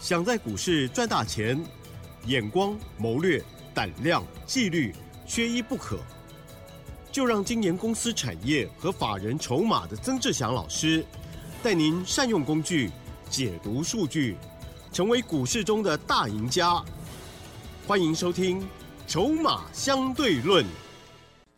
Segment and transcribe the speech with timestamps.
[0.00, 1.60] 想在股市赚大钱，
[2.26, 3.42] 眼光、谋略、
[3.74, 4.94] 胆量、纪律，
[5.26, 5.98] 缺一不可。
[7.10, 11.04] 就让今年公司产业和法人筹码的曾志祥老师，
[11.62, 12.90] 带您善用工具，
[13.28, 14.36] 解读数据，
[14.92, 16.80] 成为股市中的大赢家。
[17.86, 18.60] 欢迎收听
[19.08, 20.64] 《筹码相对论》。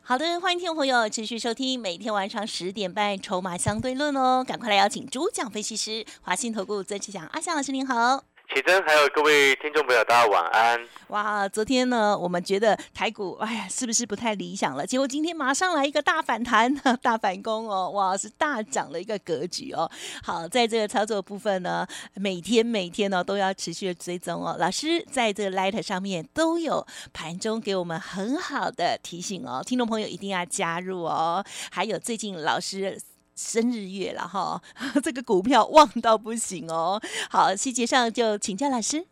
[0.01, 8.30] 好的，欢迎听众朋友持续收听每天晚上十点半《筹码相对论》哦，赶快来邀请主讲分析师华信投顾曾志祥阿祥老师您好。
[8.53, 10.81] 启真，还有各位听众朋友，大家晚安。
[11.09, 14.85] 哇，昨天呢，我们觉得台股，哎呀，是不是不太理想了？
[14.85, 19.89] 结果今天马上来一个大反弹、大反攻哦，哇，是大涨的一个格局哦。
[20.25, 24.57] 好，在这个操作部分呢，每天每天呢都要持续的追踪哦。
[24.59, 31.45] 老师在这个 Light 上面都有盘中给我们很好的提醒哦，听众朋友一定要加入哦。
[31.71, 32.99] 还有最近老师。
[33.41, 34.61] 生日月了哈，
[35.03, 37.01] 这个股票旺到不行哦。
[37.31, 39.03] 好，细节上就请教老师。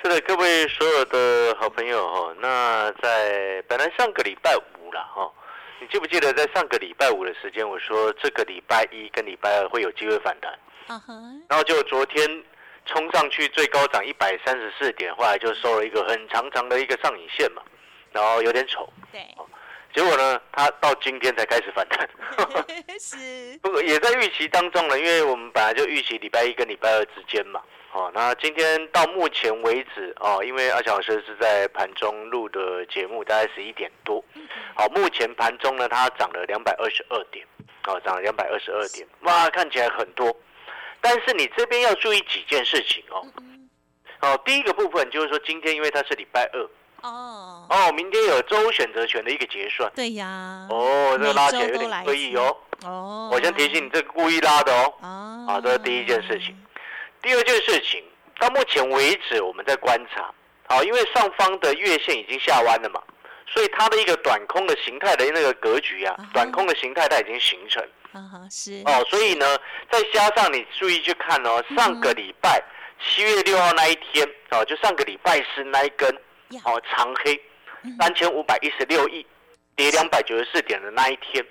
[0.00, 5.28] 是的，各位所有的好朋友哈，那在本来上个礼拜五了哈，
[5.80, 10.52] 你记不记得在上个礼拜五的时间，我说这个礼拜一跟礼拜二会有机会反弹。
[11.48, 12.44] 然后就昨天
[12.86, 17.62] 冲上去最高涨一百三十四点，后来就收了一个很长长的一个上影线嘛，
[18.12, 18.88] 然后有点丑。
[19.10, 19.20] 对。
[19.94, 22.08] 结果呢，它到今天才开始反弹，
[22.98, 27.60] 是，不过也在预期当中了，因为我们本来就预期礼拜一跟礼拜二之间嘛，
[27.92, 34.24] 哦，那今天到目前为止哦，因为阿小老师是在盘中录的节目，大概十一点多，
[34.74, 37.46] 好，目前盘中呢，它涨了两百二十二点，
[37.86, 40.34] 哦，涨了两百二十二点，哇，看起来很多，
[41.02, 43.26] 但是你这边要注意几件事情哦，
[44.22, 46.66] 哦，第一个部分就是说，今天因为它是礼拜二。
[47.02, 49.90] 哦哦，明天有周选择权的一个结算。
[49.94, 50.66] 对呀。
[50.70, 52.56] 哦，这个拉起来有点刻意哦。
[52.84, 53.30] 哦。
[53.32, 54.94] 我先提醒你，这个故意拉的哦。
[55.00, 55.46] 哦。
[55.48, 56.56] 啊，这是第一件事情。
[57.20, 58.02] 第二件事情，
[58.38, 60.32] 到目前为止我们在观察，
[60.68, 63.00] 好，因为上方的月线已经下弯了嘛，
[63.46, 67.82] 所以它的一个短空的形态的那个格局啊，短空的形态它已经形成。
[68.12, 68.82] 啊是。
[68.84, 69.58] 哦，所以呢，
[69.90, 72.62] 再加上你注意去看哦，上个礼拜
[73.00, 76.12] 七月六号那一天，哦，就上个礼拜是那一根。
[76.64, 77.40] 哦，长黑
[77.98, 79.26] 三千五百一十六亿，
[79.76, 81.44] 跌两百九十四点的那一天，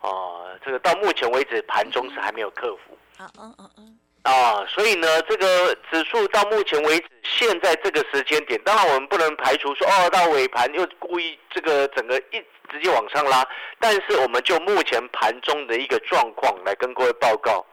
[0.00, 2.98] 哦，这个到目前为止盘中是还没有克服。
[3.22, 3.98] 啊嗯嗯嗯。
[4.22, 13.46] 啊，所以呢，这个指数到目前为止，现在这个时间点，当然我们不能排除说，哦，到尾盘又故意这个整个一直接往上拉，
[13.78, 17.64] 但是我们就目前盘中的一个状况来跟各位报告，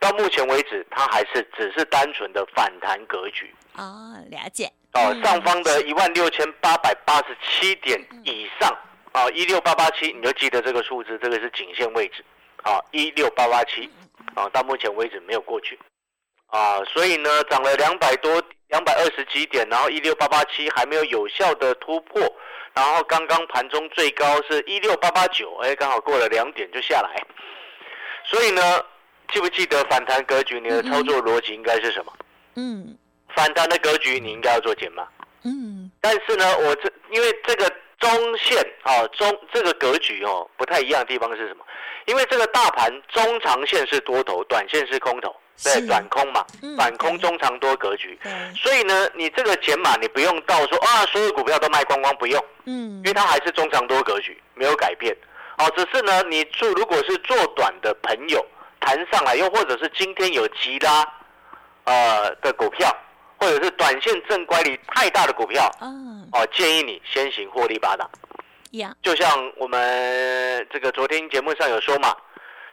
[0.00, 3.54] 到目前为止，它还是只是单纯的反弹格局。
[3.76, 4.68] 哦，了解。
[4.92, 8.76] 哦，上方的一万六千八百八十七点以上，
[9.12, 12.24] 啊，一六八八七，你就记得这个数字，这个是颈线位置，
[12.64, 13.88] 啊，一六八八七，
[14.34, 15.78] 啊，到目前为止没有过去，
[16.48, 22.20] 啊，所以呢，涨了两百多，两百二十几点，然后一六八八七还没有有效的突破，
[22.74, 27.22] 然后刚刚盘中最高是一六八八九，哎，刚好过了两点就下来，
[28.24, 28.60] 所以呢，
[29.32, 30.58] 记不记得反弹格局？
[30.58, 32.12] 你的操作逻辑应该是什么？
[32.56, 32.98] 嗯。
[33.34, 35.06] 反弹的格局，你应该要做减码。
[35.42, 41.64] 嗯，但是呢，我这因为这个中线啊，中这个格局哦，不太一样的地方是什么？
[42.06, 46.44] 因为这个大盘中长线是多头，短线是空头，对，短空嘛，
[46.76, 48.18] 反空中长多格局。
[48.54, 52.42] 所以呢，你这个减码，你不用到说啊，所有股票都卖光光，不用。
[52.64, 55.16] 嗯，因为它还是中长多格局，没有改变。
[55.58, 58.44] 哦，只是呢，你做如果是做短的朋友
[58.80, 61.06] 弹上来，又或者是今天有急拉
[61.84, 62.94] 呃的股票。
[63.40, 65.68] 或者是短线正乖离太大的股票，
[66.32, 68.08] 哦，建议你先行获利八档。
[69.02, 72.14] 就像我们这个昨天节目上有说嘛，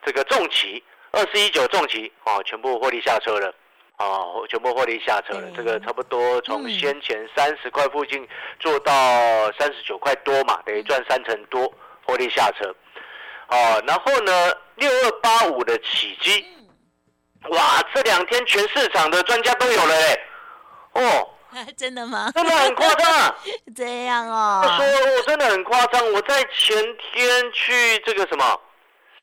[0.05, 3.51] 这个重旗二四一九重旗哦，全部获利下车了，
[3.97, 5.49] 哦，全部获利下车了。
[5.55, 8.27] 这个差不多从先前三十块附近
[8.59, 8.93] 做到
[9.57, 11.73] 三十九块多嘛，等于赚三成多
[12.05, 12.69] 获利下车。
[13.47, 16.45] 哦，然后呢，六二八五的起基，
[17.49, 20.21] 哇，这两天全市场的专家都有了嘞。
[21.01, 21.29] 哦，
[21.77, 22.31] 真的吗？
[22.35, 23.35] 真的很夸张，
[23.75, 24.63] 这样哦。
[24.65, 24.85] 他说
[25.15, 26.75] 我真的很夸张，我在前
[27.13, 28.61] 天去这个什么，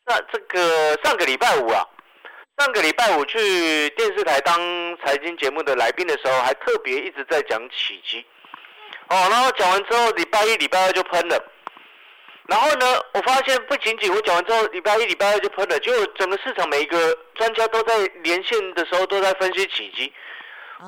[0.06, 1.85] 那这个上个礼拜五啊，
[2.59, 4.56] 上个礼拜五去电视台当
[5.05, 8.25] 财经节目的来宾的时候，还特别一直在讲起基。
[9.09, 11.44] 哦，然后讲完之后，礼拜一、礼拜二就喷了。
[12.47, 20.12] 然后呢，我发现不仅仅我讲完之后，礼拜一、礼拜二就喷了，就整个市场每一个专家都在连线的时候都在分析起基。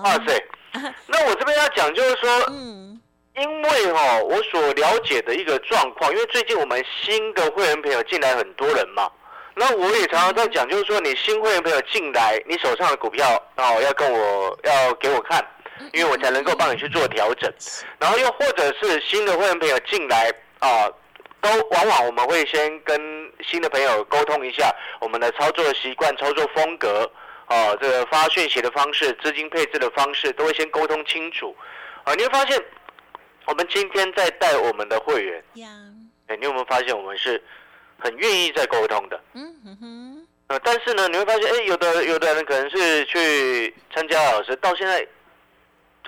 [0.04, 0.44] 哇塞！
[1.06, 3.00] 那我这边要讲就是说，嗯，
[3.36, 9.10] 因为哈，我所了解的一个状况，因为最近我们新的会员朋友进来很多人嘛，
[9.54, 15.44] 那我也常常在讲，就是说你新会员朋友进来，你手上的股票哦，要跟我要给我看，
[15.92, 17.52] 因为我才能够帮你去做调整。
[17.98, 20.88] 然后又或者是新的会员朋友进来啊，
[21.40, 22.98] 都往往我们会先跟
[23.48, 27.10] 新的朋友沟通一下我们的操作习惯、操作风格，
[27.48, 31.54] 哦，这个发讯息的方式、资金配置的方式，都会先沟通清楚。
[32.04, 32.60] 啊，你会发现，
[33.46, 35.68] 我们今天在带我们的会员，呀，
[36.26, 37.42] 哎，你有没有发现我们是
[37.98, 39.20] 很愿意在沟通的？
[39.34, 45.06] 嗯哼哼，呃，但是呢，你会发现，哎，有的有的人可能是去参加老师，到现在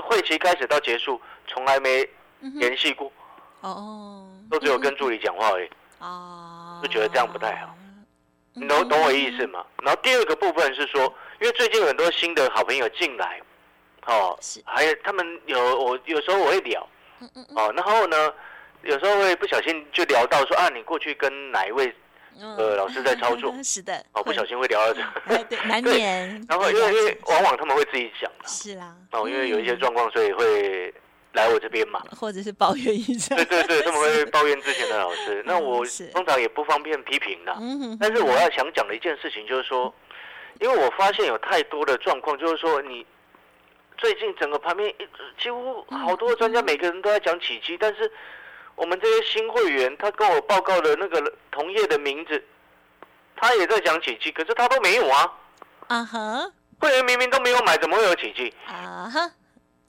[0.02, 2.08] 会期开始到结束，从来没
[2.40, 3.12] 联系过，
[3.60, 5.70] 哦，都只有跟助理讲话而已。
[6.00, 8.04] 哦，就觉得这样不太好嗯。
[8.54, 9.64] 你懂懂我意思吗？
[9.82, 13.40] 然后第二个部分是说，因为最近有很多新的好朋友进来，
[14.06, 16.86] 哦是，还有他们有我有时候我会聊，
[17.20, 18.32] 嗯嗯哦，然后呢，
[18.82, 21.86] 有时候会不小心就聊到说啊，你过去跟哪一位
[22.40, 22.56] 嗯。
[22.56, 23.54] 呃老师在操作？
[23.62, 25.00] 是的，哦，不小心会聊到这
[25.34, 26.46] 哎 对，难免。
[26.48, 28.44] 然后因为因为往往他们会自己讲啦。
[28.46, 30.92] 是啦，哦，因为有一些嗯状况，所以会
[31.34, 32.02] 来我这边嘛。
[32.18, 37.52] 或者是抱怨一下，对对对， 他们会抱怨之前的老师，那我通常也不方便批评的。
[38.00, 39.92] 但是我要想讲的一件事情就是说，
[40.60, 43.06] 因为我发现有太多的状况，就是说你
[43.96, 45.08] 最近整个盘面一
[45.42, 48.10] 几乎好多专家每个人都在讲起基，但是
[48.74, 52.44] 我们这些新会员他跟我报告的那个同业的名字，
[53.36, 55.32] 他也在讲起基，可是他都没有啊。
[55.88, 58.54] 啊哈会员明明都没有买，怎么会有起基？
[58.66, 59.30] 啊哈，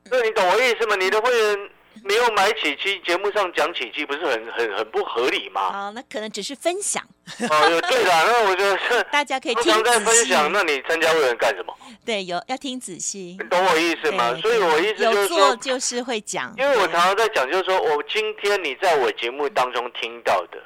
[0.09, 0.95] 对，你懂我意思吗？
[0.95, 1.69] 你的会员
[2.03, 5.71] 没有买起基，节目上讲起基，不是很很很不合理吗？
[5.71, 7.03] 好，那可能只是分享，
[7.49, 9.03] 哦，对的，那我觉得是。
[9.11, 9.99] 大家可以听通常在。
[9.99, 11.75] 分享，那你参加会员干什么？
[12.05, 13.49] 对，有要听仔细你。
[13.49, 14.33] 懂我意思吗？
[14.41, 20.57] 所以我意思就是说，就是会讲，因为我常常在讲，就是说我今天你在我节目当中听到的，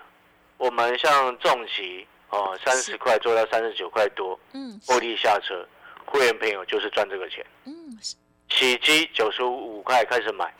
[0.58, 5.68] 我们像重疾哦，三十块做到三十九块多，嗯获利下车，
[6.06, 7.46] 会员朋友就是赚这个钱。
[7.66, 8.16] 嗯是
[8.50, 10.54] 起基九十五块开始买，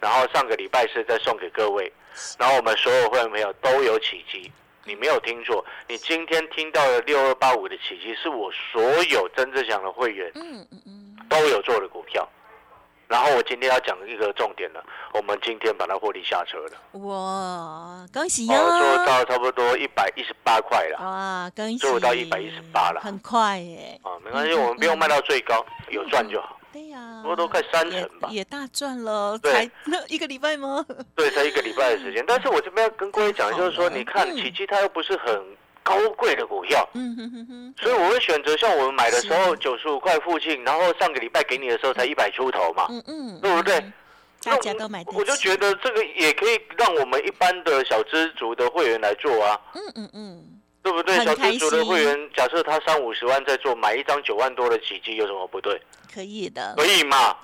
[0.00, 1.92] 然后上个礼拜是再送给各位，
[2.38, 4.50] 然后我们所有会员朋友都有起基，
[4.84, 12.28] 你没有听错，你今天听到的六二八五的起基是我所有曾志祥的会员嗯嗯嗯，都有做的股票。
[13.08, 14.84] 然后我今天要讲一个重点了，
[15.14, 19.06] 我们今天把它获利下车了，哇，恭喜哦，做哟！
[19.06, 21.78] 到差不多一百一十八块了，哇，恭喜！
[21.78, 23.98] 做到一百一十八了很快耶。
[24.02, 26.57] 啊，没关系，我们不用卖到最高，有赚就好。
[26.72, 28.28] 对呀，不过都快三成吧。
[28.30, 29.52] 也大赚了，对。
[29.52, 30.84] 才那 一个礼拜吗？
[31.16, 32.24] 对，才一个礼拜的时间。
[32.28, 34.36] 但是我这边要跟各位讲，就是说，你看嗯。
[34.36, 35.42] 奇迹它又不是很
[35.82, 43.76] 高贵的股票，嗯哼哼哼，所以我会选择像我们买的时候九十五块附近，然后上个礼拜给你的时候才一百出头嘛，嗯嗯，对不对？
[43.78, 43.92] 嗯？
[44.44, 50.57] 大家都买得起，我就觉得这个也可以让我们一般的小资族的会员来做啊，嗯嗯嗯，
[50.90, 51.24] 对不对？
[51.24, 55.80] 小资族的会员，假设他三五十万在做，买一张九万多的奇迹有什么不对？
[56.12, 57.36] 可以的，可以嘛？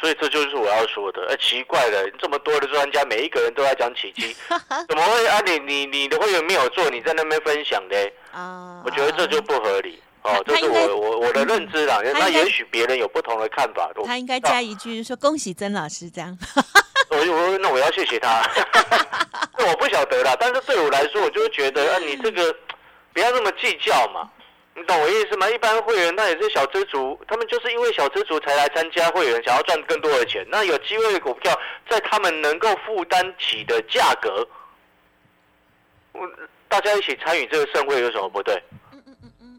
[0.00, 1.26] 所以这就是我要说的。
[1.28, 4.34] 哎，奇怪了，这么多的专家，每一个人都在讲奇迹，
[4.88, 5.40] 怎么会啊？
[5.44, 8.12] 你你你的会员没有做，你在那边分享的？
[8.32, 10.00] 啊，我觉得这就不合理。
[10.22, 11.98] 哦，这是我我我的认知啦。
[12.14, 13.90] 那也许别人有不同的看法。
[14.04, 16.36] 他应该加一句说恭喜曾老师这样，
[17.10, 18.42] 我我那我要谢谢他。
[19.58, 22.54] 那我不晓得啦，但是对我来说，我就会觉得啊，你这个
[23.12, 24.30] 不要那么计较嘛。
[24.74, 25.50] 你懂我意思吗？
[25.50, 30.46] 一般会员那也是小资族，他们就是因为小资族才来参加会员，想要赚更多的钱。
[30.48, 31.52] 那有机会的股票，
[31.88, 34.46] 在他们能够负担起的价格，
[36.12, 36.26] 我
[36.68, 38.62] 大家一起参与这个盛会有什么不对？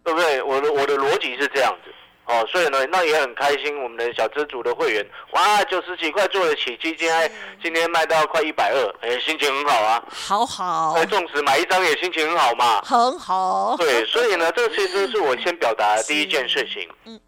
[0.03, 0.41] 对不对？
[0.41, 1.93] 我的我的逻辑是这样子。
[2.25, 10.03] 哦，所以呢，那也很开心，我们的小资组的会员，哇，九十几块做得起，今天今天卖到快一百二，哎，心情很好啊。
[10.09, 12.81] 好好哎，，纵使买一张也心情很好嘛。
[12.83, 16.87] 很好，对，所以呢，这其实是我先表达的第一件事情。
[17.05, 17.19] 嗯。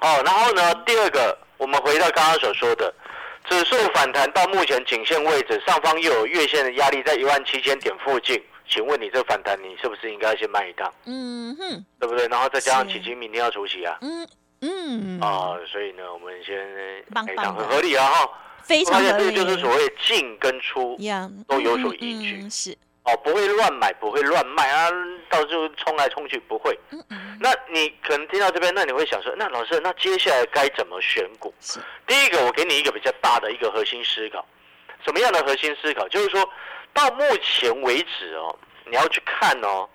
[0.00, 2.94] 哦，然后呢，第二个，我们回到刚刚所说的，
[3.50, 12.28] 指数反弹到目前颈线位置，上方又有月线的压力在一万七千点附近，请问你这反弹，你是不是应该先卖一趟，嗯哼，对不对？
[12.28, 13.96] 然后再加上是起基明天要除息啊。
[14.02, 14.28] 嗯
[14.60, 16.56] 嗯，啊、所以呢，我们先
[17.08, 18.30] 买一档很合理啊哈。
[18.62, 20.98] 非常这个，就是所谓进跟出，
[21.46, 24.90] 都有所嗯依据嗯是，哦，不会乱买，不会乱卖啊，
[25.30, 26.78] 到时候冲来冲去不会。
[27.40, 31.54] 那你可能听到这边，那你会想说，那老师，那接下来该怎么选股？
[31.60, 34.44] 是，第一个，我给你一个比较大的一个核心思考，
[35.04, 36.06] 什么样的核心思考？
[36.08, 36.46] 就是说
[36.98, 39.88] 到目前为止哦，你要去看哦，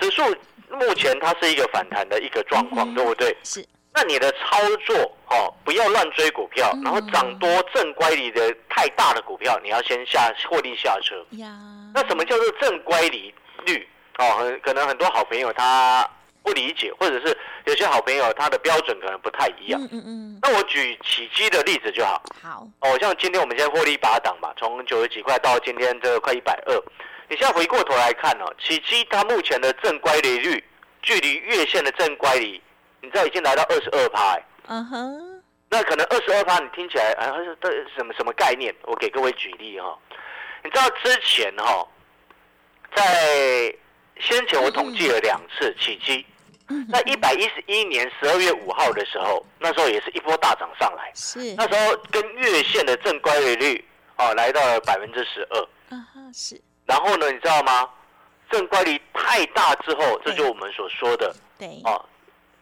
[0.00, 0.22] 指数
[0.68, 3.36] 目前它是一个反弹的一个状况，嗯对不对？
[3.44, 3.64] 是，
[3.94, 4.96] 那你的操作
[5.28, 11.24] 哦，不要乱追股票，嗯然后涨多正乖离的太大的股票，你要先下获利下车。
[11.38, 11.56] 呀，
[11.94, 13.32] 那什么叫做正乖离
[13.64, 13.88] 率？
[14.18, 16.08] 哦，很可能很多好朋友他
[16.42, 19.80] 不理解，或者是有些好朋友他的标准可能不太一样。
[19.82, 22.22] 嗯嗯嗯，那我举起基的例子就好。
[22.42, 26.74] 好，哦，像今天我们现在获利八档嘛，从九十几块到今天这个快一百二。
[27.28, 30.64] 你现在回过头来看哦，起基它目前的正乖离率，
[31.02, 32.60] 距离月线的正乖离，
[33.00, 34.34] 你知道已经来到二十二趴。
[34.34, 38.74] 哎嗯哼，那可能二十二趴，你听起来啊，这什么什么概念？
[38.82, 39.98] 我给各位举例哈、
[40.62, 41.86] 你知道之前哈、
[42.94, 43.74] 在
[44.20, 46.24] 先前我统计了两次起基，
[46.70, 53.84] 嗯在一百一十一年十二月五号的时候，那时候也是一波大涨上来，是，那时候跟月线的正乖离率
[54.16, 57.88] 哦来到了百分之十二，嗯哼，是，然后呢，你知道吗？
[58.50, 62.04] 正乖离太大之后，这就我们所说的对，哦，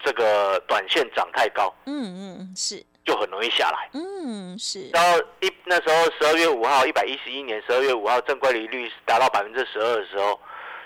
[0.04, 3.88] 这个短线涨太高，嗯嗯嗯，是，就很容易下来。
[3.94, 10.38] 嗯是，然后一那时候十二月五号，一百一十一年十二月五号，正乖离率达到百分之十二的时候，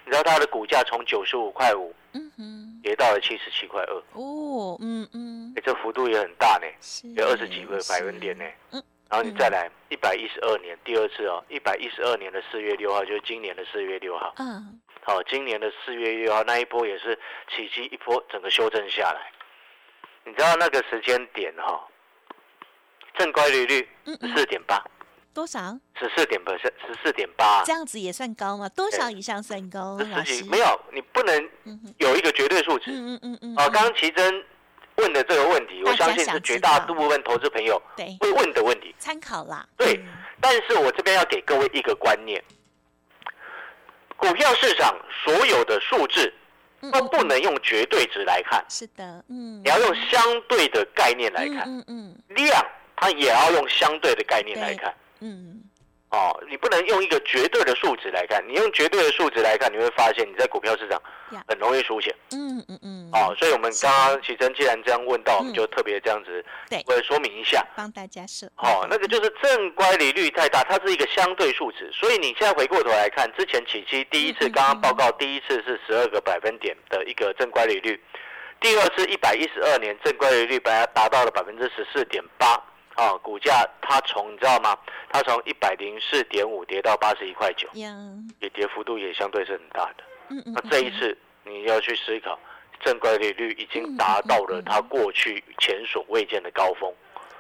[0.05, 8.45] 你知道它的股价从九十五块五嗯哼，跌到了七十七块二，哦，嗯嗯，哎，这幅度也很大呢，是，有二十几个百分点呢。
[8.73, 14.33] 嗯然后你再来一百一十二年第二次哦，一百一十二年的四月六号，就是今年的四月六号。
[14.39, 17.15] 嗯，好、今年的四月六号那一波也是
[17.55, 19.31] 起基一波整个修正下来。
[20.25, 21.87] 你知道那个时间点哈、
[23.19, 24.31] 正乖离率嗯嗯。
[24.31, 24.83] 十四点八，
[25.33, 25.79] 多少？
[25.99, 27.63] 十四点 percent，十四点八。
[27.65, 28.69] 这，样子也算高吗？
[28.69, 29.99] 多少以上算高？
[30.25, 31.51] 十几没有，你不能
[31.99, 32.91] 有一个绝对数值。
[32.91, 33.73] 嗯嗯嗯嗯，啊，嗯。
[33.73, 34.45] 刚刚奇珍
[34.97, 36.95] 问的这个问题，我相信是绝大道。
[36.95, 37.81] 部分投资朋友
[38.21, 38.95] 会问的问题。
[38.99, 40.09] 参考啦，对嗯。
[40.41, 42.43] 但是我这边要给各位一个观念，
[44.17, 46.33] 股票市场所有的数字
[46.81, 54.93] 嗯都不能用绝对值来看，是的，嗯，你要用相对的概念来看，嗯嗯量它也要用相对的概念来看。
[55.23, 55.63] 嗯。
[56.15, 61.01] 哦，你不能用一个绝对的数值来看，你用绝对的数值来看，你会发现你在股票市场
[61.49, 62.15] 很容易输钱。
[62.33, 66.85] 嗯嗯嗯，哦，所以我们刚刚启真既然这样问到，我们嗯就特别这样子，对。
[66.87, 67.67] 我说明一下。
[67.75, 77.99] 帮大家是，哦，那个就是正乖离率太大，它是一个相对数值，所以你现在回过头来看，之前起期第一次刚刚报告第一次是十二个百分点的一个正乖离率，
[78.61, 82.63] 第二次一百一十二年正乖离率本来达到了百分之十四点八，
[82.97, 84.77] 啊，股价它从你知道吗？
[85.11, 87.69] 它从一百零四点五跌到八十一块九，
[88.41, 90.05] 也跌幅度也相对是很大的。
[90.29, 92.39] 嗯嗯，那这一次你要去思考，
[92.81, 96.93] 正乖离率已经达到了它过去前所未见的高峰。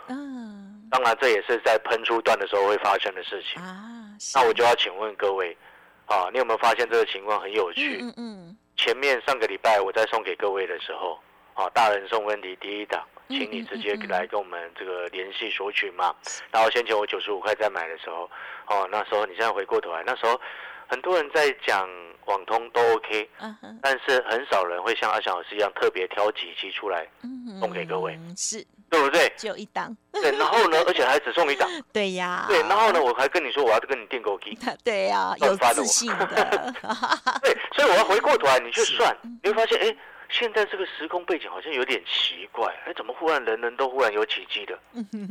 [0.09, 3.63] 嗯当然，这也是在喷出段的时候会发生的事情。
[3.63, 5.57] 啊，那我就要请问各位，
[6.05, 7.99] 啊，你有没有发现这个情况很有趣？
[8.03, 11.19] 嗯嗯嗯，前面上个礼拜我在送给各位的时候，
[11.55, 16.15] 啊，大人送问题第一档，嗯请你直接来跟我们这个联系索取嘛。
[16.51, 18.31] 然后先前我九十五块在买的时候，
[18.67, 20.41] 哦，那时候你现在回过头来，那时候
[20.89, 21.89] 很多人在讲
[22.27, 29.33] 网通都 OK，嗯哼，但是很少人会像阿翔老师一样特别挑几期出来，嗯，送给各位是对不对？
[29.39, 34.57] 只有一档，对，然后呢，而且还只送一档， 对呀，对，然后呢，，我还跟你说我要跟你订购机。
[34.85, 36.27] 对呀，有自信的，
[37.43, 39.97] 对，所以我要回过头来，你去算嗯，你会发现，哎，
[40.33, 44.77] 现在这个时空背景好像有点奇怪，哎，怎么忽然人人都忽然有奇迹的？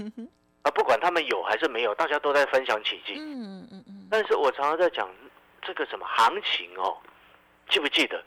[0.64, 3.16] 啊，不管他们有还是没有，大家都在分享奇迹。
[3.18, 5.10] 嗯嗯嗯，但是我常常在讲
[5.62, 6.96] 这个什么行情哦，
[7.68, 8.24] 记不记得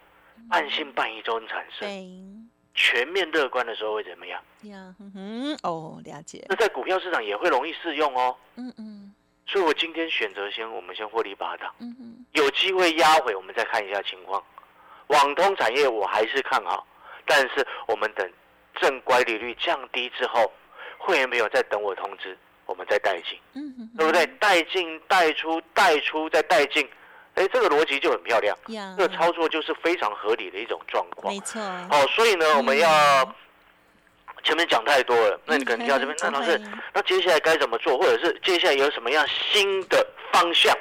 [0.51, 2.51] 半信半疑中产生？
[2.75, 4.43] 全面乐观的时候会怎么样？
[4.63, 8.37] 呀，嗯哼，哦，了解，那在股票市场也会容易适用哦。
[8.57, 9.15] 嗯嗯
[9.47, 14.43] 所以我今天选择先，我们先获利八档，嗯嗯，有机会压回，我们再看一下情况。
[15.09, 16.87] 网通产业我还是看好，
[17.27, 18.29] 但是我们等
[18.81, 20.53] 正乖离率降低之后，
[20.99, 24.27] 会员朋友再等我通知，我们再带进，嗯哼，对不对？
[24.39, 26.89] 带进、带出、带出再带进，
[27.35, 31.33] 哎，这个逻辑就很漂亮，呀，这个操作就是非常合理的一种状况。
[31.33, 31.39] 没。
[31.41, 32.89] 错，哦，所以呢，我们要
[34.43, 36.61] 前面讲太多了，那你可能听到这边，那嗯老师，
[36.93, 40.75] 那接下来该怎么做，或者是接下来有什么样新的方向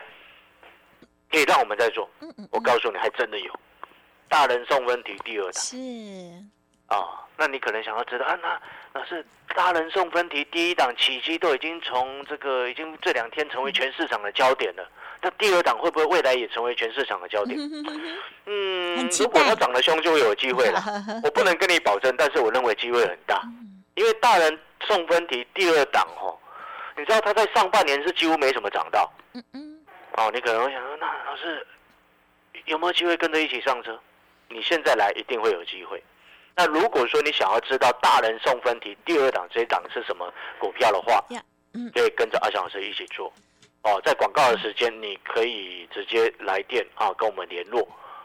[1.31, 2.09] 可以让我们再做？
[2.51, 3.59] 我告诉你，还真的有。
[4.29, 5.53] 大人送分题第二档。
[5.53, 5.77] 是，
[6.87, 8.61] 啊、那你可能想要知道啊，那
[8.93, 9.25] 那是
[9.55, 14.87] 大人送分题第一档起机都已经从这个已经这两天成为全市场的焦点了，
[15.21, 17.57] 那第二档会不会未来也成为全市场的焦点？
[18.45, 20.81] 嗯如果它待长得凶，就会有机会了。
[21.23, 23.83] 我不能跟你保证，但是我认为机会很大，嗯。
[23.95, 26.37] 因为大人送分题第二档哦，
[26.97, 29.11] 你知道它在上半年是几乎没什么涨到。
[29.33, 31.65] 嗯嗯，哦，你可能会想说，那老师
[32.65, 33.99] 有没有机会跟着一起上车？
[34.53, 36.01] 你现在来一定会有机会。
[36.55, 41.19] 那如果说你想要知道大人送分题第二档这一档是什么股票的话
[41.91, 43.33] 可以跟着阿翔老师一起做。
[43.81, 47.81] 哦，在广告的时间，你可以直接来电啊，跟我们联络。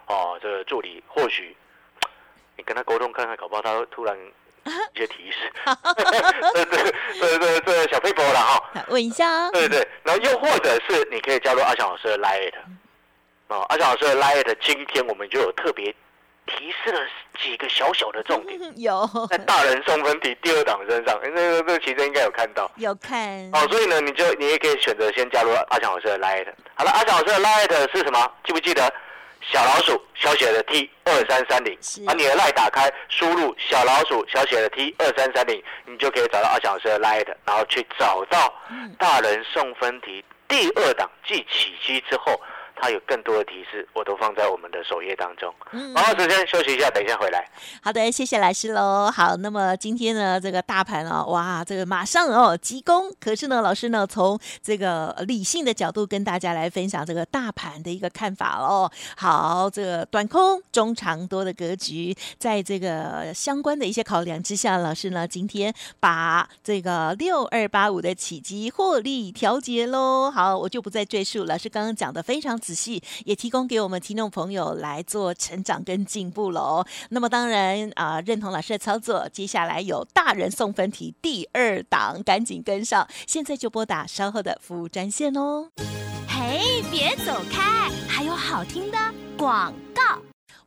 [0.07, 1.57] 哦，这个助理或许
[2.57, 4.17] 你跟他沟通看看，搞不好他会突然
[4.95, 5.51] 一些提示。
[6.55, 8.71] 对对对对对，小佩博了哈。
[8.75, 12.55] 好问一下哦，对对，然后又或者是你可以加入阿翔老师的 Lite，
[13.49, 15.93] 哦，阿翔老师的 Lite，今天我们就有特别
[16.49, 17.01] 提示了
[17.41, 22.71] 几个小小的重点， 有在大人送分题第二档身上，那个那其实应该有看到。
[22.77, 23.21] 有看
[23.53, 26.49] 哦，所以呢，你就你也可以选择先加入阿强老师的 Lite。
[26.75, 28.33] 好了，阿强老师的 Lite 是什么？
[28.45, 28.93] 记不记得？
[29.41, 38.53] 小老鼠小写的 T 二三三零是，把你的 Light 打开，输入小老鼠小写的 T 二三三零，你就可以找到阿强老师的 Light，然后去找到
[38.99, 42.39] 大人送分题第二档即起机之后，
[42.81, 45.53] 它有更多的提示，我都放在我们的首页当中。
[45.73, 47.45] 嗯然后时间休息一下，等一下回来。
[47.83, 49.11] 好的，谢谢老师喽。
[49.11, 53.13] 好，那么今天呢，这个大盘哦，哇，这个马上哦急攻。
[53.21, 58.91] 可是呢，老师呢从这个理性的角度跟大家来分享这个大盘的一个看法哦。
[59.17, 70.31] 好，这个短空、中长多的格局，在这个相关的一些考量之下，老师呢今天把这个六二八五的起机获利调节喽。
[70.31, 76.85] 好，我就不再赘述，老师刚刚讲的非常仔细，也提供给我们听众朋友来做成长跟进步喽。
[77.09, 85.71] 那么当然啊、认同老师的操作，接下来有大人送分题第二档，赶紧跟上，现在就拨打稍后的服务专线哦。
[86.29, 88.99] 嘿，别走开，还有好听的
[89.39, 89.73] 广。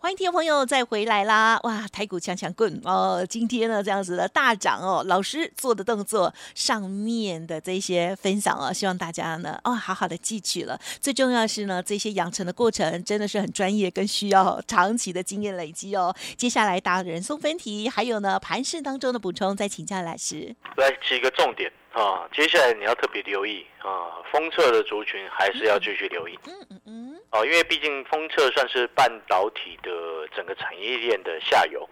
[0.02, 1.60] 欢迎听众朋友再回来啦！
[1.62, 10.76] 哇，台股强强棍哦，今天呢这样子的大涨哦，老师做的动作上面的这些分享哦，希望大家呢哦好好的记取了。
[11.00, 16.12] 最重要是呢，这些养成的过程真的是很专业，跟需要长期的经验累积哦。
[16.36, 20.56] 接下来达人送分题，还有呢盘市当中的补充，再请教老师。
[20.78, 26.40] 来几个重点啊，接下来你要特别留意啊，封测的族群还是要继续留意。
[26.48, 27.01] 嗯嗯嗯
[27.32, 29.90] 哦，因为毕竟封测算是半导体的
[30.36, 31.90] 整个产业链的下游，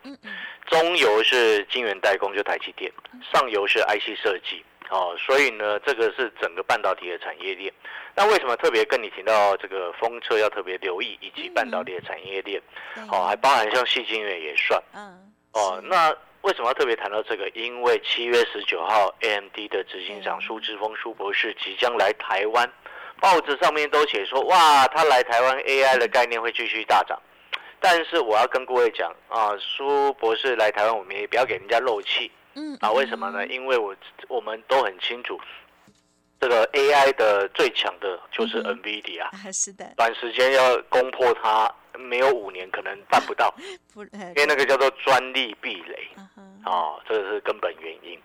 [0.67, 2.91] 中游是晶圆代工，就台积电，
[3.31, 4.63] 上游是 IC 设计。
[4.89, 7.71] 哦，所以呢，这个是整个半导体的产业链。
[8.15, 12.59] 那为什么特别跟你提到这个封测要特别留意，以及半导体的产业链？
[12.95, 14.81] 对哦，还包含像细晶圆也算。
[14.95, 16.09] 嗯哦，那
[16.41, 17.47] 为什么要特别谈到这个？
[17.49, 22.67] 因为七月十九号，AMD 的执行长嗯苏之峰苏博士即将来台湾，
[23.19, 27.19] 报纸上面都写说，哇，他来台湾 AI 的概念会继续大涨。
[27.81, 32.91] 但是我要跟各位讲啊，苏博士来台湾，我们也不要给人家漏气嗯啊。
[32.91, 33.47] 为什么呢？
[33.47, 33.95] 因为我
[34.27, 35.39] 我们都很清楚，
[36.41, 43.49] 这个 AI 的最强的就是 NVIDIA，啊是的，短时间要攻破它，没有五年可能办不到，
[43.93, 46.09] 不因因为那个叫做专利壁垒。
[46.17, 48.21] 嗯哼哦，这个是根本原因。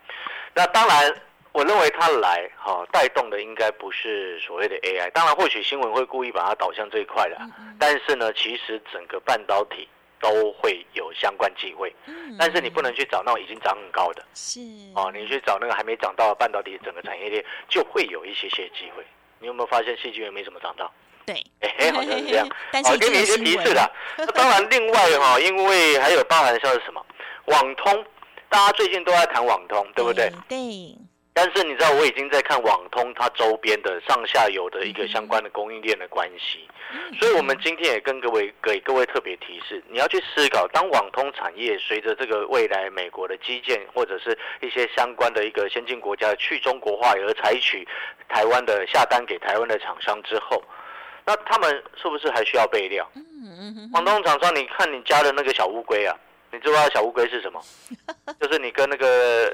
[0.53, 1.15] 那当然，
[1.55, 7.37] 我认为他来哈、哦、带动的应该不是所谓的 AI，当然或许新闻会故意把它导向这一块的，
[7.79, 9.87] 但是呢，其实整个半导体
[10.19, 14.59] 都会有相关机会，嗯但是你不能去找那种已经涨很高的是
[14.95, 19.05] 哦，你去找那个还没涨到的半导体整个产业链就会有一些些机会。
[19.39, 20.91] 你有没有发现细晶圆没怎么涨到？
[21.25, 22.45] 对，哎、好像是这样。
[22.69, 23.91] 但是哦，已经有给你一些提示的。
[24.17, 27.05] 那当然，另外哈、 因为还有包含像是什么
[27.45, 28.05] 网通，
[28.49, 30.29] 大家最近都在谈网通，对不对？？
[30.49, 30.97] 对，
[31.37, 36.65] 但是你知道，我已经在看网通它周边的上下游的一个相关的供应链的关系，
[37.19, 47.85] 所以我们今天也跟各位给各位特别提示，你要去思考，当网通产业随着这个未来美国的基建或者是一些相关的一个先进国家的去中国化而采取
[48.29, 50.63] 台湾的下单给台湾的厂商之后，
[51.25, 53.05] 那他们是不是还需要备料？
[53.13, 56.15] 嗯嗯嗯广东厂商，你看你家的那个小乌龟啊，
[56.53, 57.61] 你知不知道小乌龟是什么？
[58.39, 59.53] 就是你跟那个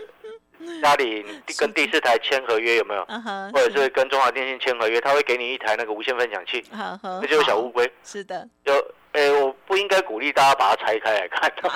[0.82, 3.06] 家里你跟第四台签合约有没有？
[3.54, 7.94] 或者是跟中华电信签合约，他会给你一台那个无线分享器，那就是小乌好，龟。
[8.04, 8.74] 是的，就，
[9.14, 11.52] 诶、我不应该鼓励大家把它拆开来看，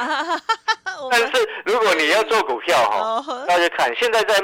[1.02, 4.36] 我但是如果你要做股票哈，哦大家看现在在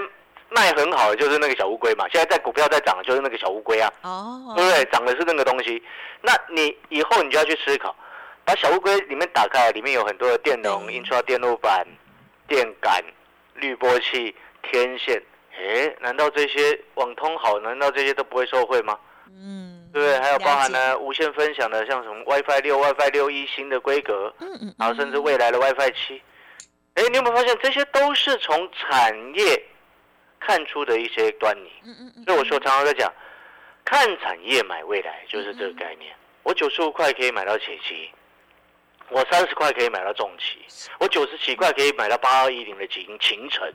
[0.49, 3.91] 卖很好的就是那个小乌龟嘛，现在在股票在涨的就是那个小乌龟啊。
[4.01, 4.83] 哦，对不对？
[4.91, 5.81] 涨的是那个东西，
[6.21, 7.95] 那你以后你就要去思考，
[8.43, 11.87] 把小乌龟里面打开，里面有很多的电容、对 intra 电路板、
[12.47, 13.01] 电感、
[13.55, 15.21] 滤波器、天线。
[15.57, 17.59] 诶，难道这些网通好？
[17.59, 18.97] 难道这些都不会受惠吗？
[19.27, 20.19] 嗯，对不对？
[20.19, 26.21] 还有包含了了无线分享的，像什么 WiFi 六、WiFi 六一新的规格，解，嗯嗯，然后甚至未来的 WiFi 七。
[26.95, 29.61] 哎，你有没有发现这些都是从产业
[30.39, 31.71] 看出的一些端倪？
[31.85, 33.11] 嗯嗯嗯，所以我说常常在讲，
[33.85, 36.13] 看产业买未来，就是这个概念。
[36.43, 38.09] 我九十五块可以买到铁期，
[39.11, 40.57] 我三十块可以买到重旗，
[40.99, 43.69] 我九十七块可以买到八二一零的秦秦城，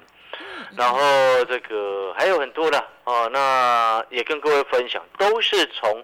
[0.74, 0.98] 然后
[1.44, 3.28] 这个还有很多的哦。
[3.30, 6.02] 那也跟各位分享，都是从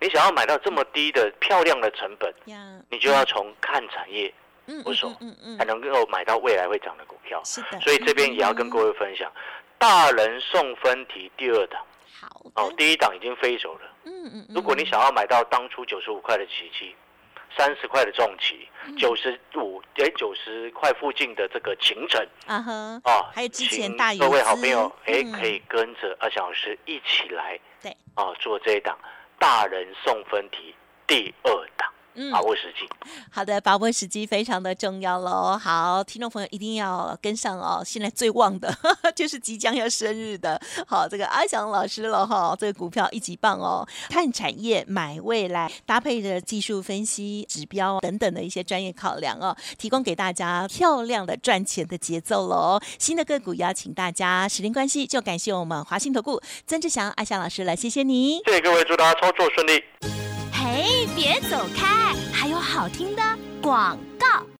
[0.00, 2.32] 你想要买到这么低的漂亮的成本，
[2.90, 4.32] 你就要从看产业
[4.66, 7.42] 嗯不熟嗯嗯才能够买到未来会涨的股票。
[7.42, 9.32] 是的，所以这边也要跟各位分享，
[9.78, 11.82] 大人送分题第二档
[12.20, 13.80] 好哦，第一档已经飞走了。
[14.04, 16.94] 嗯嗯，如果你想要买到当初九十五块的奇迹，
[17.56, 18.96] 三十块的重旗，嗯。
[18.96, 25.32] 九十五哎九十块附近的这个行程啊哈，哦，还有之前各位好朋友哎嗯。
[25.32, 27.96] 可以跟着阿翔老师一起来对。
[28.14, 28.98] 啊做这一档
[29.38, 30.74] 大人送分题
[31.06, 32.88] 第二档，嗯把握时机。
[33.30, 35.58] 好的，把握时机非常的重要喽。
[35.58, 37.82] 好，听众朋友一定要跟上哦。
[37.84, 38.74] 现在最旺的
[39.14, 42.56] 就是即将要生日的，好，这个阿翔老师了哈。
[42.58, 52.80] 这个股票一级棒哦，看产业买未来，搭配着技术分析、指标等等的一些专业考量哦，提供给大家漂亮的赚钱的节奏喽。
[52.98, 58.38] 新的个股邀请大家，时间关系就感谢我们华信投顾曾志祥阿翔老师了，谢谢你。
[58.46, 60.33] 谢谢各位，祝大家操作顺利。
[60.66, 63.22] 哎，别走开，还有好听的
[63.60, 64.53] 广告。